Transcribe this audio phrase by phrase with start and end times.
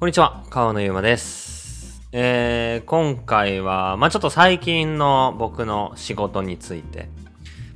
[0.00, 2.08] こんにちは、川野ゆうまです。
[2.12, 7.08] えー、今回は、まあちょっと最近の僕の仕事について。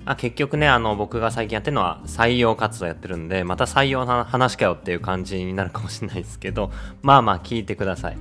[0.05, 6.71] まあ結局ね、あの、僕が最近やってるのは採用活動やってるんで、また採用の話かよっていう感じになるかもしれないですけど、
[7.03, 8.19] まあまあ聞いてください。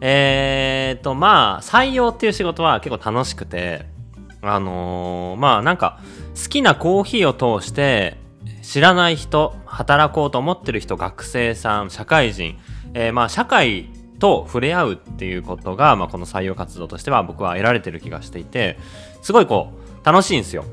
[0.00, 3.84] えーと、まあ、採用っていう仕事は結構楽しくて、
[4.40, 6.00] あのーまあなんか、
[6.42, 8.16] 好きなコーヒーを通して、
[8.62, 12.56] 知らない人、働こうと思ってる人、学生さん、社会人、
[12.94, 18.78] えーまあ社会と触れ合うっていうことが、まあこの採用活動としては僕は得られてる気がしていて、
[19.22, 20.64] すごいこう、楽しいんですよ。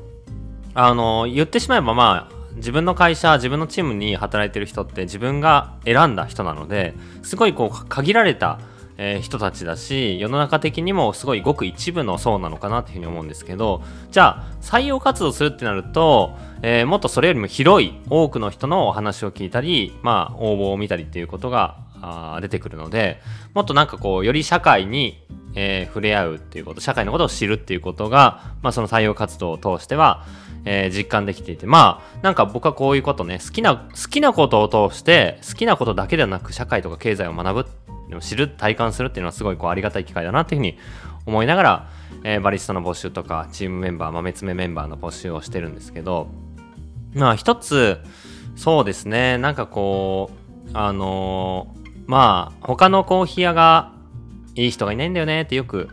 [0.74, 8.58] あの言ってしまえばまあ、自分の会社、自分のチームに働いてる人って自分が選んだ人なので、すごいこう、限られた、
[8.98, 23.22] え人たちだし世の中的にもすごいごく一部の層なのかなっていうふうに思うんですけどじゃあ採用活動するってなると、えーもっとそれよりも広い多くの人のお話を聞いたりまあ応募を見たりっていうことがあ出てくるので
[23.54, 25.24] もっとなんかこうより社会に、
[25.54, 30.26] えー触れ合うっていうこと社会のことを知るっていうことが、まあ、その採用活動を通しては、
[30.64, 40.78] えー実感できていてまあなんか僕はこういうことね好きな好きなことを通して好きなことだけではなく社会とか経済を学ぶ知る体感するっていうのはすごいこうありがたい機会だなっていうふうに
[41.24, 41.88] 思いながら、
[42.24, 46.28] えーバリスタの募集とかチームメンバー豆爪メンバーの募集をしてるんですけど
[47.14, 47.98] まあ一つ
[48.56, 51.81] そうですねなんかこうあのー
[52.12, 53.90] まあ他のコーヒー屋が
[54.54, 55.88] いい人がいないんだよねってよく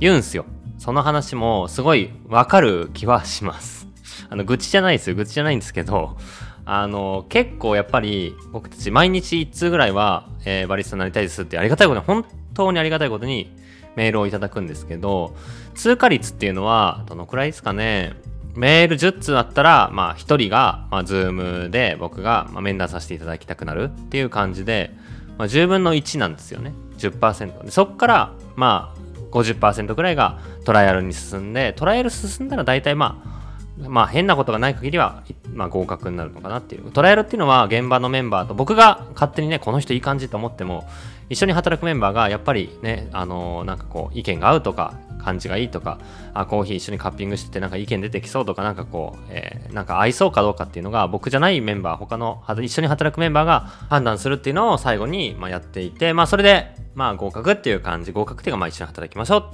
[0.00, 0.46] 言うんすよ。
[0.78, 3.86] その話もすごいわかる気はします。
[4.30, 5.10] あの愚痴じゃないです。
[5.10, 6.16] よ愚痴じゃないんですけど
[6.64, 12.24] あの結構やっぱり僕たち毎日1通ぐらいは、えーバリスタになりたいですってありがたいことに本
[12.54, 13.54] 当にありがたいことに
[13.94, 15.36] メールをいただくんですけど
[15.74, 18.14] 通過率っていうのはどのくらいですかね。
[18.54, 24.90] メール10通あったら、まあ、1人が、まあ、ズームで僕が、まあ、面談させていただきたくなるっていう感じで、
[25.38, 28.98] まあ、10分の1なんですよね10%でそっからまあ
[29.30, 33.38] 50%ぐらいがトライアルに進んでトライアル進んだら大体まあ
[33.86, 36.90] まあ変なことがない限りは、まあ、合格になるのかなっていう。
[36.90, 40.88] トライアルっていうのは現場のメンバーと僕が勝手にね、この人いい感じと思っても、
[41.28, 45.98] 一緒に働くメンバーがやっぱりね、あのーなんかこう意見が合うとか、感じがいいとか、
[46.34, 59.50] あ、コーヒー一緒にカッピングしててなんか意見出てきそうとか、なんかこう、えーなんか合いそうかどうかっていうのが僕じゃないメンバー、他の一緒に働くメンバーが判断するっていうのを最後に、まあ、やっていて、まあそれで、まあ合格っていう感じ、合格っていうかまあ一緒に働きましょう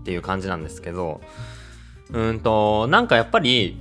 [0.00, 1.20] っていう感じなんですけど、
[2.10, 3.80] うんと、なんかやっぱり、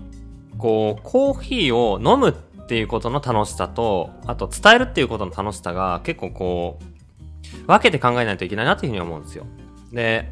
[0.58, 9.46] こう、コーヒーを飲むっていうことの楽しさと、あと伝えるっていうことの楽しさが結構こう、分けて考えないといけないなっていうふうに思うんですよ。
[9.92, 10.32] で、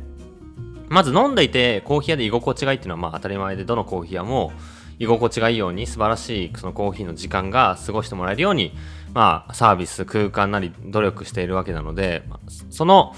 [0.93, 4.53] まず飲んでいてコーヒー屋で居心地がいいっていうのはまあ当たり前でどのコーヒー屋も
[4.99, 8.73] 居心地がいいように素晴らしいそのコーヒーの時間が過ごしてもらえるように
[9.13, 12.23] まあサービス空間なり努力しているわけなので
[12.69, 13.15] その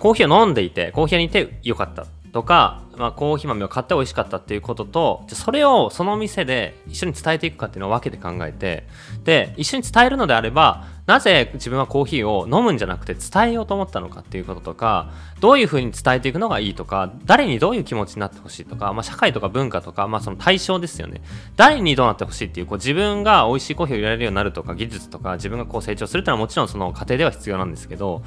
[0.00, 2.06] コーヒーを飲んでいてコーヒー屋にいてよかった。
[2.32, 8.86] とか、まあ、コーヒー豆を買って美味しかったっていうこととそれをその店で一緒に伝えていくかっていうのを分けて考えて
[9.24, 15.10] で一緒に伝えるのであればなぜ自分はコーヒーを飲むんじゃなくて伝えようと思ったのかっていうこととか
[15.40, 21.20] どういうふうに伝えていくのがいいとか誰にどういう気持ちになってほしいとか、まあ、社会とか文化とか、まあ、その対象ですよね。
[21.56, 28.22] 誰にどうなってほしいっていうこう自分が美味しいコーヒーを入れられるようになるとか技術とか自分がこう成長するっていうのはもちろんその過程では必要なんですけど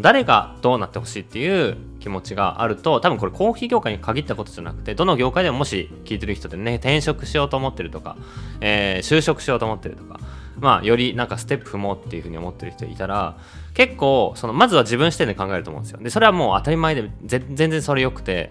[0.00, 8.18] 誰がどうなってほしいっていう気持ちがあると多分これコーヒー業界に限ったことじゃなくてどの業界でももし聞いてる人でね転職しようと思ってるとか、
[8.60, 10.20] えー就職しようと思ってるとか
[10.58, 13.38] まあよりなんかステップ踏もうっていうふうに思ってる人いたら
[13.72, 16.00] 結構そのまずは自分視点で考えると思うんですよ。
[16.02, 18.50] でそれはもう当たり前で全然それ良くて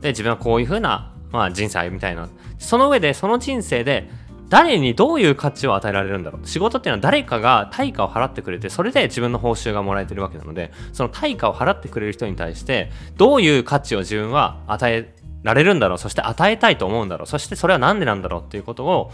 [0.00, 2.28] で自分はこういうふうな、まあ、人生みたいな。
[2.58, 4.10] その上でその人生で
[4.48, 6.46] 誰にどういう価値を与えられるんだろう。
[6.46, 15.98] 仕事っていうのは誰かが対価を払ってくれてそれで自分の報酬がもらえてるわけなのでその対価を払ってくれる人に対してどういう価値を自分は与えられるんだろう。
[15.98, 17.26] そして与えたいと思うんだろう。
[17.26, 19.10] そしてそれは何でなんだろうっていうことを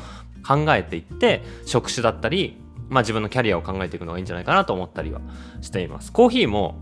[0.46, 5.20] 考えていって職種だったり、まあ、自分のキャリアを考えていくのがいいんじゃないかなと思ったりは
[5.62, 6.12] しています。
[6.12, 6.80] コーヒーも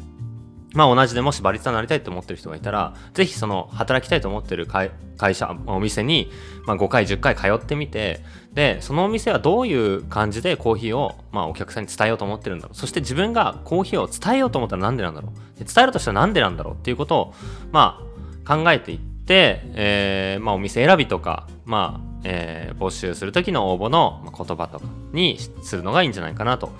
[0.74, 6.30] まあ同じでもしバリスタになりたいと思ってる人がいたら、ぜひその働きたいと思ってる会会社、お店に、
[6.66, 8.24] まあ、5回、10回通ってみて、
[8.54, 12.76] で、そのお店はどういう感じでコーヒーを、まあ、お客さんに伝えようと思ってるんだろう。
[12.76, 15.58] そして自分がコーヒーを伝えようと思ったらなんでなんだろう。
[15.58, 17.34] で伝えるとしたらなんでなんだろうっていうことを、
[17.70, 18.00] ま
[18.44, 26.72] あ、考えていって、えーまあ、お店選びとか、まあ、えー募集する時の応募のまあ言葉とかにするのがいいんじゃないかなと、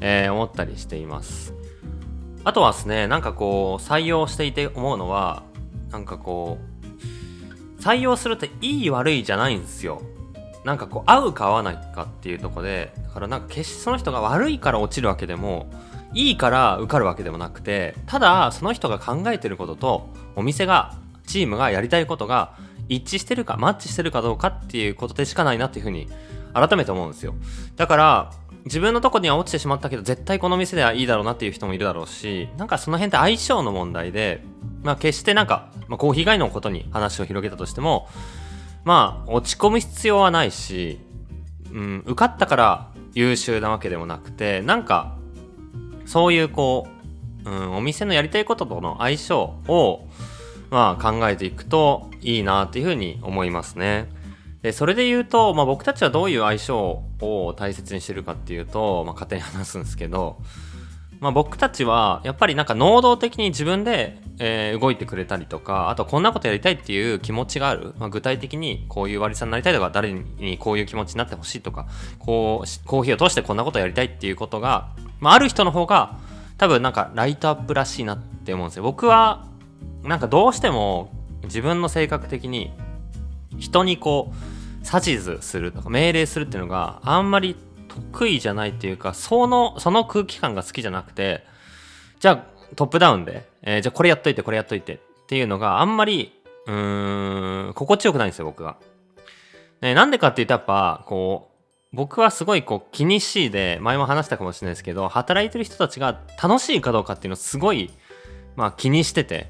[0.00, 1.52] えー思ったりしています。
[2.44, 5.42] あとはですね、なんかこう、採用していて思うのは、
[5.90, 6.58] なんかこ
[7.78, 10.02] う、採用するっていい悪いじゃないんですよ。
[10.64, 15.70] なんかこう、合うか合わないかっていうところで、だからなんか決してその人が悪いから落ちるわけでも、
[16.14, 20.96] いいから受かるわけでもなくてただその人が考えてることとお店が
[21.26, 22.54] チームがやりたいことが
[22.88, 26.08] 一致してるかマッチしてるかどうかっていうことでしかないなっていうふうに
[26.54, 27.34] 改めて思うんですよ
[27.76, 28.32] だから
[28.64, 34.42] 自分のとこには落ちてしまったけど絶対この店ではいいだろうなっていう人もいるだろうしなんかその辺って相性の問題で
[34.82, 38.08] まあ決してなんか、まあ、コーヒー以外のことに話を広げたとしても
[38.84, 40.98] まあ落ち込む必要はないし、
[41.72, 45.16] うん、受かったから優秀なわけでもなくてなんか
[46.06, 46.88] そういうこ
[47.44, 49.38] う、うん、お店のやりたいこととの相性
[49.68, 50.08] を
[50.70, 54.08] まあ考えていくといいなっていうふうに思いますね。
[54.62, 56.76] でそれで言うと、まあ、僕たちはどういう相性
[57.20, 60.38] を大切にしてるかっていうと、まあ、勝手に話すんですけど、
[61.20, 71.86] まあ、僕たちはやっぱりなんか能動的に自分で、えー、動いてくれたりとかあとこんなことやりたいっていう気持ちがある、まあ、具体的にこういう割りさんになりたいとか誰にこういう気持ちになってほしいとか
[72.18, 74.90] こうコーヒーを通してこんなことやりたいっていうことが、
[75.20, 76.18] まあ、ある人の方が
[76.56, 78.82] 多分なんかライトアップらしいなって思うんですよ。
[78.82, 79.46] 僕は
[80.02, 81.12] なんかどうしても
[81.44, 82.72] 自分の性格的に
[83.58, 87.56] 人にこう指図するとか命令するっていうのがあんまり
[87.88, 91.44] 得意じゃないっていうかそのその空気感が好きじゃなくて
[92.20, 96.32] じゃあトップダウンで、えー、じゃあこれやっといてこれやっといてっていうのがあんまり
[96.66, 98.76] うーん心地よくないんですよ僕が。
[99.80, 101.58] ね、なんでかって言うとやっぱこう
[101.92, 107.90] 僕はすごいこう気にしいで前も話したかもしれないですけど働いてる人たちが楽しいかどうかっていうのをすごい
[108.56, 109.48] まあ気にしてて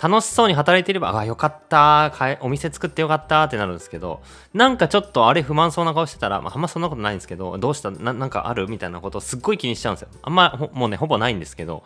[0.00, 4.22] 楽しそうに働いていれば、あ、よかったお店作ってよかったってなるんですけど、
[4.54, 7.90] なんかちょっとあれ不満そうな顔してたら、まあ、あんまそんなことないんですけど、どうした？
[7.90, 8.68] なんかある？
[8.68, 10.08] みたいなことをすっごい気にしちゃうんですよ。
[10.22, 11.84] あんま、もうね、ほぼないんですけど、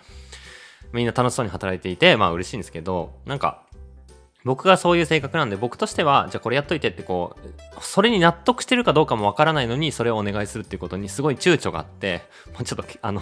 [0.92, 3.62] みんな楽しそうに働いていて、まあ嬉しいんですけど、なんか、
[4.42, 12.22] 僕がそういう性格なんで、僕としては、じゃあこれやっといてってこう、それに納得してるかどうかもわからないのに、それをお願いするっていうことにすごい躊躇があって、
[12.54, 13.20] まあ、ちょっと、あの、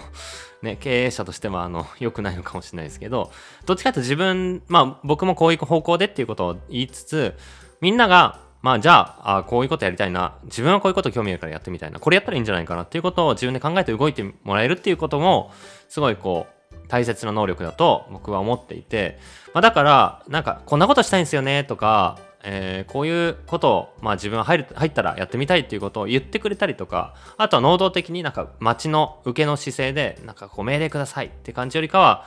[0.61, 3.31] ね、経営者としては、あの、 良くないのかもしれないですけど、
[3.65, 7.37] どっちかというと自分、まあ僕もこういう方向でっていうことを言いつつ、
[7.81, 15.51] みんなが、まあじゃああ、こういうことやりたいな、自分はこういうこと興味あるからやってみたいな、これやったらいいんじゃないかなっていうことを自分で考えて動いてもらえるっていうことも、
[15.87, 16.59] すごいこう、
[16.89, 19.19] 大切な能力だと僕は思っていて、
[19.53, 32.25] まあ、だからなんかこんなことしたいんですよねとか、えー、こういうことを、まあ、自分は入る入ったらやってみたいっていうことを言ってくれたりとかあとは能動的になんか街の受けの姿勢でなんかこう命令くださいって感じよりかは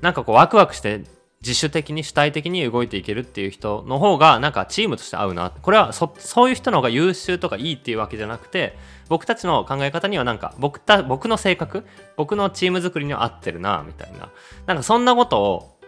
[0.00, 1.04] なんかこうワクワクして
[1.40, 5.50] 自主的に主体的に動いていけるっていう人の方がなんかチームとして合うな。
[5.50, 6.14] これはそ
[6.46, 8.78] ういう人の方が優秀とかいいっていうわけじゃなくて
[9.10, 11.84] 僕たちの考え方にはなんか僕た僕の性格
[12.16, 14.30] 僕のチーム作りには合ってるなみたいな。
[14.66, 15.78] なんかそんなことを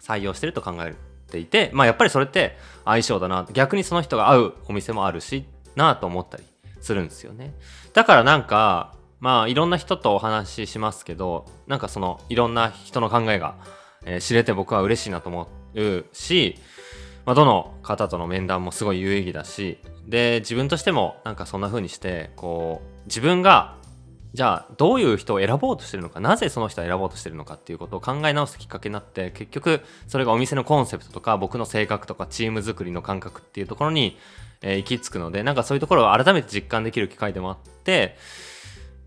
[0.00, 0.96] 採用してると考える。
[1.34, 5.44] ていてまあやっぱりそれって相性だな逆にその人が合うお店もあるし
[5.74, 6.44] なと思ったり
[6.80, 7.54] するんですよね。
[7.92, 13.56] だからなんかまあいろんな人とお話ししますけどなんかそのいろんな人の考えが
[14.06, 16.56] えー、知れて僕は嬉しいなと思うし、
[17.24, 23.76] まあ、どの方との面談もすごい有意義だしで自分としてもなんかそんな風にしてこう自分が
[24.34, 34.18] じゃあどういう人を選ぼうとしてるのかなぜその人を選ぼうとしてるのかっていうことを考え直すきっかけになって結局それがお店のコンセプトとか僕の性格とかチーム作りの感覚っていうところに、
[34.60, 38.16] えー、行き着くのでなんかそういうところを改めて実感できる機会でもあって、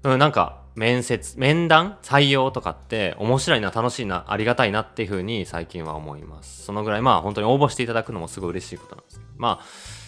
[0.04, 6.64] うん、なんか面接、面談採用とかって面白いな、楽しいな、ありがたいなっていうふうに最近は思います。
[6.66, 9.22] そのぐらいまあ本当に応募していただくのもすごい嬉しいことなんです。
[9.38, 9.66] まあ、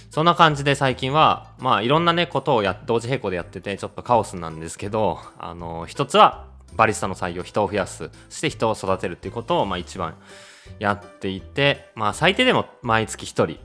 [0.10, 10.16] そんな感じで最近は、まあいろんなね、ことをや、同時並行でやってて、ちょっとカオスなんですけど、あの、一つはバリスタの採用、人を増やす、そして人を育てるっていうことを、まあ一番
[10.80, 13.60] やっていて、まあ最低でも毎月一人、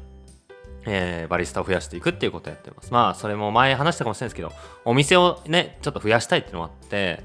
[0.86, 2.92] えー、バリスタを増やしていくっていうことをやってます。
[2.92, 4.52] まあ、それも前話したかもしれないですけど、
[4.84, 7.24] お店をね、ちょっと増やしたいっていうのもあって、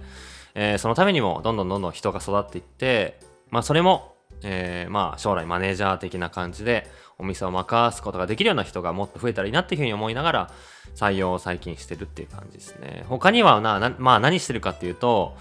[0.56, 10.52] えー、そのためにもどんどんどんどん人が育っていって、まあ、それも、えー、まあ、将来マネージャー的な感じで、お店を任すことができるような人がもっと増えたらいいなっていうふうに思いながら、
[10.96, 13.06] 採用を最近してるっていう感じですね。
[13.08, 15.38] 他にはな、なまあ、何してるかっていうと、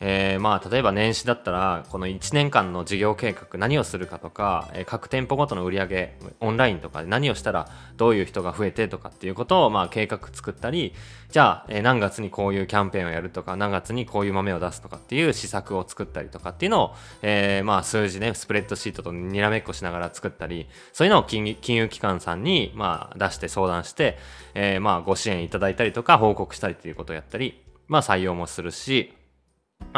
[0.00, 10.94] えー、まあ例えば年始だったらこの1年間の事業計画何をするかとか、えー、各店舗ごとの売り上げオンラインとかで何をしたらどういう人が増えてとかっていうことをまあ計画作ったり
[11.30, 24.16] じゃあ、えー、何月にこういうキャンペーンをやるとか何月にこういう豆を出すとかっていう施策を作ったりとかっていうのを、えー、まあ数字ねスプレッドシートとにらめっこしながら作ったりそういうのを金融機関さんにまあ出して相談して、
[24.54, 29.17] えー、まあご支援いただいたりとか報告したりっていうことをやったりまあ採用もするし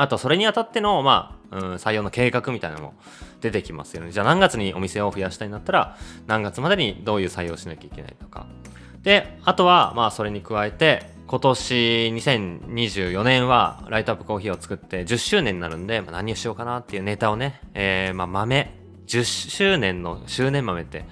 [0.01, 2.95] あと、それにあたっての、まあ、うん、採用の計画みたいなのも
[3.41, 4.13] 出てきますよね。
[4.13, 8.47] じゃあ何月にお店を増やしたいんだったら、何月までにどういう採用しなきゃいけないとか。
[9.03, 11.75] で、あとは、まあ、それに加えて、今年
[12.15, 18.77] 2024年はライトアップコーヒーを作って10周年になるんで、まあ、何をしようかなっていうネタをね、えー、まあ豆、
[19.07, 21.05] 10周年の周年豆って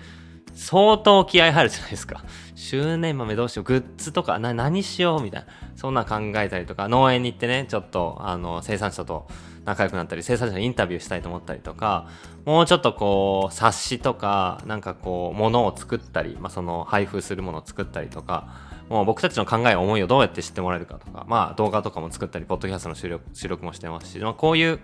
[0.59, 2.25] 相当気合入るじゃないですか。
[2.57, 5.47] 周年豆どうしよう、グッズとか、な、何しようみたいな。
[5.77, 9.29] そんな考えたりとか、農園に行ってね、ちょっと、あの、生産者と
[9.65, 12.09] 仲良くなったり、生産者にインタビューしたいと思ったりとか、
[12.45, 18.49] もうちょっとこう、冊子とか、なんかこう、ものを作ったり、まあ、その、配布するものを作ったりとか、
[18.89, 24.81] もう僕たちの考え、思いをどうやって知ってもらえるかとか、まあ、動画とかも作ったり、ポッドキャストの収録収録もしてますし、まあ、こういう、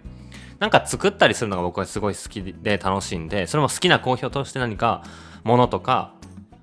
[0.61, 5.03] なんか作ったりするのが僕はすごい好きで楽しいんで、それも好きな好評として何か、
[5.45, 6.15] ものとか、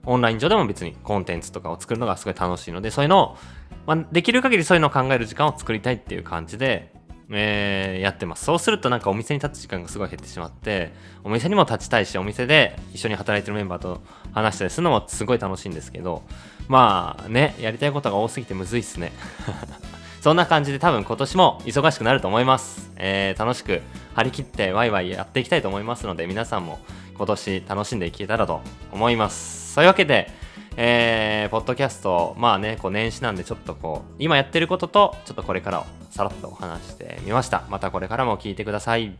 [0.06, 3.38] オンライン上でも別にコンテンツとかを作るのがすごい楽しいので、そういうのを、
[3.86, 6.92] まあ、できる限りそういうのを考える時間を作りたいっていう感じで、
[7.34, 8.44] えー、やってます。
[8.44, 10.92] そうするとなんかお店に立つ時間がすごい減ってしまって、
[11.24, 14.02] お店にも立ちたいし、お店で一緒に働いてるメンバーと
[14.34, 16.24] 話したりするのもすごい楽しいんですけど、
[16.68, 19.14] まあね、やりたいことが多すぎてむずいっすね。
[20.22, 22.92] そんな感じで多分今年も忙しくなると思います。
[22.98, 23.82] えー、楽しく
[24.14, 26.80] 張り切ってワイワイやっていきたいと思いますので、皆さんも
[27.22, 28.62] 今年楽しんでいけたらと
[28.92, 29.76] 思います。
[29.76, 30.32] そういうわけで、
[30.76, 37.64] えー、ポッドキャスト、まあね、こう年始なんでちょっとこう、今やってることと、ちょっとこれからをさらっとお話してみました。
[37.70, 39.16] またこれからも聞いてください。